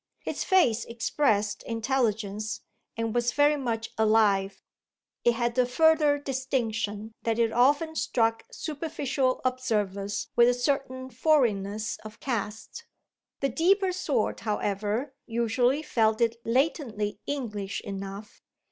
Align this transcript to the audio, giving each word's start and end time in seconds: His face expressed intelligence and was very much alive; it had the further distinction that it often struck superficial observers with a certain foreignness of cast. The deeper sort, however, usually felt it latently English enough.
His 0.21 0.43
face 0.43 0.83
expressed 0.85 1.61
intelligence 1.61 2.61
and 2.97 3.13
was 3.13 3.31
very 3.33 3.55
much 3.55 3.91
alive; 3.99 4.63
it 5.23 5.33
had 5.33 5.53
the 5.53 5.67
further 5.67 6.17
distinction 6.17 7.13
that 7.21 7.37
it 7.37 7.51
often 7.51 7.95
struck 7.95 8.41
superficial 8.51 9.41
observers 9.45 10.29
with 10.35 10.49
a 10.49 10.55
certain 10.55 11.11
foreignness 11.11 11.97
of 12.03 12.19
cast. 12.19 12.85
The 13.41 13.49
deeper 13.49 13.91
sort, 13.91 14.39
however, 14.39 15.13
usually 15.27 15.83
felt 15.83 16.19
it 16.19 16.41
latently 16.43 17.19
English 17.27 17.79
enough. 17.81 18.41